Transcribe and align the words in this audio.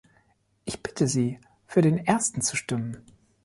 Ich 0.65 0.81
bitte 0.81 1.07
Sie, 1.07 1.37
für 1.67 1.83
den 1.83 1.99
ersten 1.99 2.41
zu 2.41 2.55
stimmen. 2.55 3.03